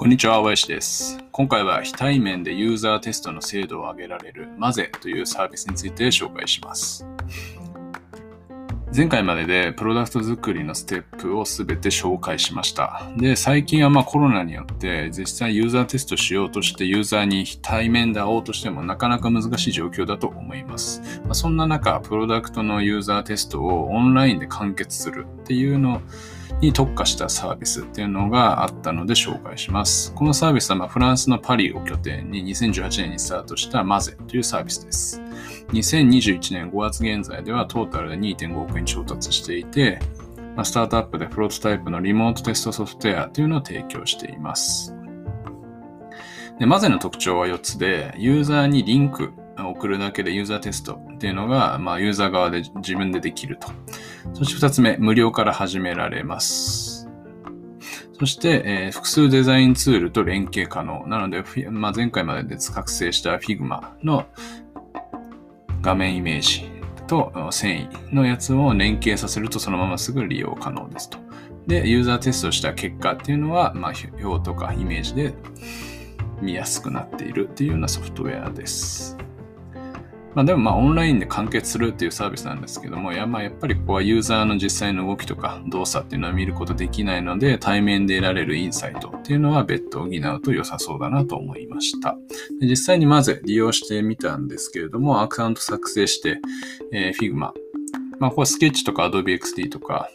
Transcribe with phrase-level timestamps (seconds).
[0.00, 1.18] こんにちは、林です。
[1.30, 7.06] 今回は非対面でユーザーテストの精度を上げられるマゼというサービスについて紹介します。
[8.92, 13.08] 前回まででプロダクト作りのステップをすべて紹介しました。
[13.16, 21.20] で、最近はまあコロナによって実際ユーザーテストしようとしてユーザーに対面で会おうとしてもなかなか難しい状況だと思います。
[21.22, 26.02] まあ、そんな中、プロダクトのユーザーテストをオンラインで完結するっていうの
[26.60, 30.12] に特化したサービスっていうのがあったので紹介します。
[30.14, 35.22] このサービスはまフランスのパリを拠点に2018年にスタートしたマゼというサービスです。
[35.72, 40.00] 2021年5月現在ではトータルで2.5億円調達していて、
[40.56, 44.94] まスタートアップでプロトタイプのリモートテストソフトウェアというのを提供しています。
[46.58, 53.68] で、マゼの特徴は4つで、ユーザーにリンク送るだけでユーザーテストっていうのが、まあ、ユーザー側で自分でできると。
[54.34, 57.08] そして2つ目、無料から始められます。
[58.18, 61.06] そして、えー、複数デザインツールと連携可能。
[61.06, 64.26] なので、まあ、前回までで作成した Figma の
[65.80, 66.70] 画面イメージ
[67.06, 71.18] と繊維のやつを連携させるとそのまますぐ利用可能ですと。
[71.66, 73.92] で、ユーザーテストした結果っていうのは、まあ、
[74.22, 75.34] 表とかイメージで
[76.40, 79.16] 見やすくなっているっていうようなソフトウェアです。
[80.34, 92.16] まあでもまあオンラインで完結するっていうサービスなんですけども、やまあやっぱりここはユーザーの実際の動きとか動作っていうのは見ることできないので、対面で得られるインサイトっていうのは別途補うと良さそうだなと思いました。
[92.60, 96.40] 実際にまず利用してみたんですけれども、アカウント作成して、
[96.92, 97.52] えー、Figma。
[98.18, 100.08] まあここはスケッチとか Adobe XD とか、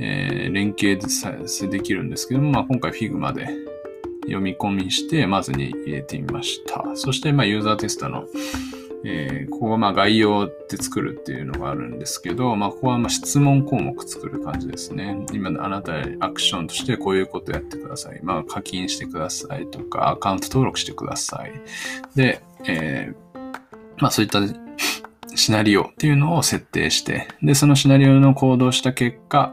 [0.00, 3.48] えー、連携でできるんですけども、まあ今回 Figma で
[4.22, 6.84] 読み込みして、まずに入れてみました。
[6.94, 8.24] そして、まあ、ユーザーテストの
[9.04, 15.24] えー、ここはまあ概要で作るっていうのがあるんですけど、まあ、ここはまあ質問項目作る感じですね。
[15.32, 18.20] 今、あなたアクションとしてこういうことやってください。
[18.22, 21.52] まあ、課金してくださいとか、アカウント登録してください。
[22.14, 23.38] で、えー、
[23.98, 24.40] まあ、そういった
[25.34, 29.52] シナリオっていうのを設定して、で、そのシナリオの行動した結果、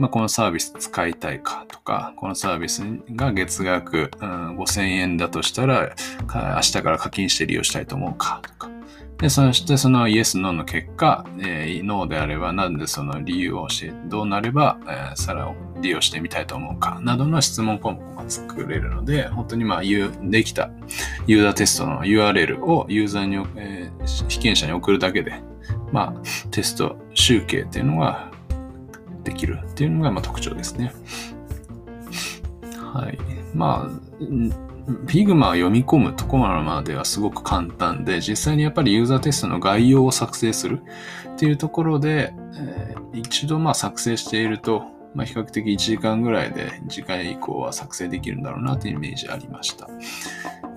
[0.00, 2.82] まあ、このサービス使いたいかとか、このサービス
[3.14, 8.70] が月額、うん、5000円だとしたら、明日から課金して利用したいと思うかとか、
[9.18, 20.70] で、そしてそのイエス、ノーの結果、えー、ノーであれば、なんでその理由を教え、どうなれば、えー、さらを利用してみたいと思うか、などの質問項目が作れるので、本当にまあ、できた
[21.26, 25.34] ユーザーテストの URL をユーザーに、えー、被験者に送るだけで、
[25.92, 28.30] まあ、テスト集計っていうのが
[29.24, 30.92] できるっていうのがま特徴ですね。
[32.92, 33.18] はい。
[33.54, 34.24] まあ、
[35.06, 40.80] Figma を読み込むところまではすごく簡単で、実際にやっぱりユーザーテストの概要を作成する
[41.34, 49.88] っていうところで、えー、一度ま作成していると、まあ、比較的1時間ぐらいで次回以降は作成できるんだろうなというイメージありました。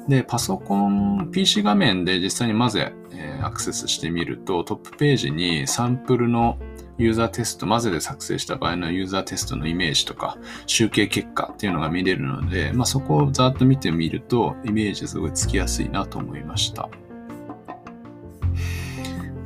[0.07, 6.57] で、パソコン、PC 画面で実際にまず、えー、アクセスしてみると、トップページにサンプルの
[6.97, 16.89] ユーザーテスト、マゼで作成した場合のユーザーテストのイメージとか、集計結果っていうのが見れるので、まあ、そこをざーっと見てみると、イメージすごいつきやすいなと思いました。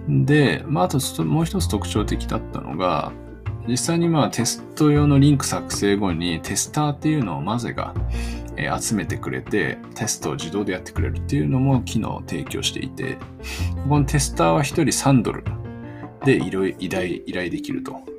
[0.10, 3.12] で、まあ、あともう一つ特徴的だったのが、
[3.68, 7.94] 実際にまあテスト用のリンク作成後にテスターっていうのをマゼが
[8.58, 13.18] え集めてくれてテストを自動でやってくれるっていうのも機能を提供していて、
[13.88, 15.44] このテスターは1人3ドル
[16.26, 18.18] で依頼依頼依頼できると。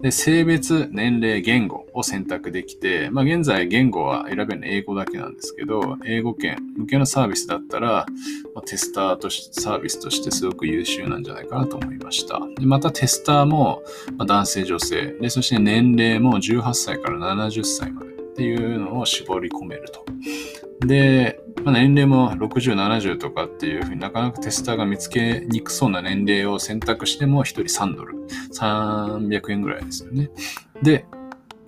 [0.00, 8.06] で、性別、年齢、言語を選択できて、まあ現在言語は選べるの英語だけなんですけど、英語圏向けのサービスだったら、
[8.54, 12.40] まあ、テスターとし、サービスとしてすごく優秀なんじゃないかなと思いました。
[12.60, 13.82] でまたテスターも、
[14.16, 20.06] まあ、男性、女性で、そして年齢も18歳から70歳までっていうのを絞り込めると。
[20.86, 28.14] で、まあ、年齢も60、70とかっていうふうになかなかテスターが見つけにくそうな年齢を選択しても1人3ドル、
[28.52, 30.30] 300円ぐらいですよね。
[30.84, 31.04] で、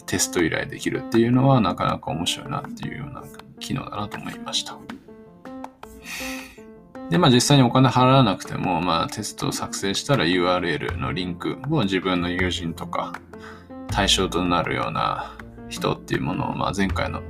[0.07, 3.25] テスト依頼できるっていうのはなかなか面白いなっていうような
[3.59, 4.79] 機能だなと思いました。
[7.11, 13.13] で、まあ実際にお金払わなくても、まあテストを作成したら URL のリンクを自分の友人とか
[13.89, 15.37] 対象となるような
[15.71, 17.23] 人っていうものを、まあ前回の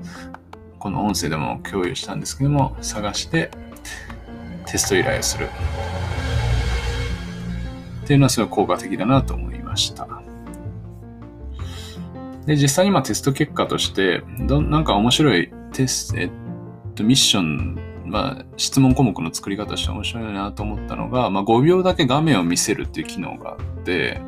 [0.79, 3.51] この音声でも共有したんですけども、探して
[4.67, 5.49] テスト依頼をする。
[8.03, 10.09] っていうのはすごい効果的だなと思いました。
[12.47, 16.31] で、実際にまあテスト結果として、どなんか面白いテスト、えっ
[16.97, 24.21] と、ミッションまあ、質問項目の作り方として面白いなと思ったのが、まあ、5秒だけ画面を見せるっていう機能があって、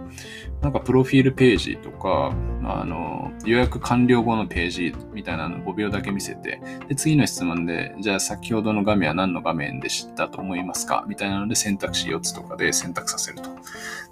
[0.62, 2.32] なんかプロフィールページとか、
[2.64, 11.04] あの、予約完了後のページみたいなの5秒だけ見せて、で、次の質問で、じゃあ先ほどの画面は何の画面で知ったと思いますか？
[11.08, 13.50] みたいなので選択肢4つとかで選択させると。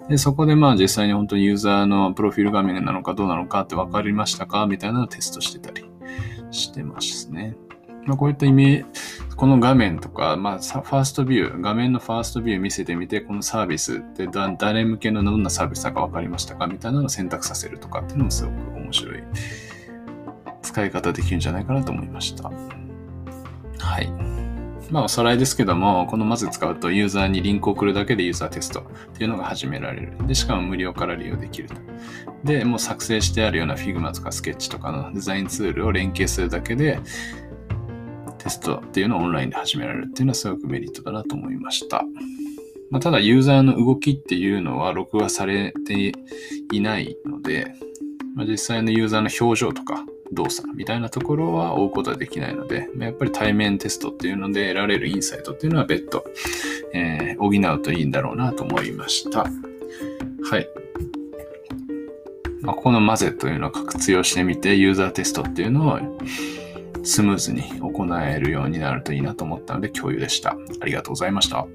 [0.09, 4.65] で、そこでまあ実際に本当にユーザーのプロフィール画面なのかどうなのかって分かりましたか？
[4.65, 5.85] みたいなのをテストしてたり
[6.51, 7.55] してますね。
[8.05, 16.67] まあ、こういったイメージ、この画面とか、まあ、ファーストビュー、画面のファーストビュー見せてみて、このサービスって誰向けのどんなサービスだか分かりましたか？
[16.67, 19.23] みたいなのを選択させるとかっていうのもすごく面白い
[20.61, 22.51] 使い方できるんじゃないかなと思いました。
[23.79, 24.11] はい。
[24.91, 28.83] まあ、おさらいですけども、このまず使うとユーザーにリンクを送るだけでユーザーテストっ
[29.17, 30.17] ていうのが始められる。
[30.27, 31.75] で、しかも無料から利用できると。
[32.43, 36.99] で、もう作成してあるような Figma とか Sketch とかのデザインツールを連携するだけで、
[38.41, 42.03] テストっていうのをオンラインで始められるっていうのはすごくメリットだなと思いました。
[42.89, 46.11] まあ、ただユーザーの動きっていうのは録画されて
[46.73, 47.73] いないので、
[48.35, 56.25] まあ、実際のユーザーの表情とか動作みたいなところは追うことはできないので、まあ、やっぱり対面テストっていうので得られるインサイトっていうのは別途、
[56.93, 59.43] えー、補うといいんだろうなと思いました。
[59.43, 60.67] はい。
[62.61, 65.99] まあ、このマゼというのを活用してみて、ユーザーテストっていうのを
[67.03, 70.57] スムーズに行えるようになるといいなと思ったので共有でした。
[70.79, 71.67] ありがとうございました。